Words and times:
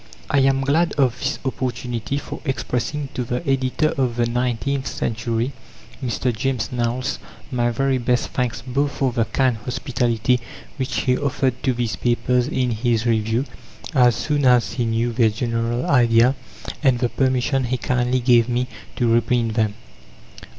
I 0.31 0.39
am 0.39 0.61
glad 0.61 0.93
of 0.93 1.19
this 1.19 1.37
opportunity 1.45 2.17
for 2.17 2.41
expressing 2.43 3.09
to 3.13 3.23
the 3.23 3.47
editor 3.47 3.89
of 3.99 4.15
the 4.15 4.25
Nineteenth 4.25 4.87
Century, 4.87 5.53
Mr. 6.03 6.35
James 6.35 6.71
Knowles, 6.71 7.19
my 7.51 7.69
very 7.69 7.99
best 7.99 8.29
thanks, 8.31 8.63
both 8.63 8.91
for 8.93 9.11
the 9.11 9.25
kind 9.25 9.57
hospitality 9.57 10.39
which 10.77 11.01
he 11.01 11.15
offered 11.15 11.61
to 11.61 11.73
these 11.73 11.97
papers 11.97 12.47
in 12.47 12.71
his 12.71 13.05
review, 13.05 13.45
as 13.93 14.15
soon 14.15 14.43
as 14.45 14.71
he 14.71 14.85
knew 14.85 15.13
their 15.13 15.29
general 15.29 15.85
idea, 15.85 16.33
and 16.81 16.97
the 16.97 17.09
permission 17.09 17.65
he 17.65 17.77
kindly 17.77 18.21
gave 18.21 18.49
me 18.49 18.65
to 18.95 19.07
reprint 19.13 19.53
them. 19.53 19.75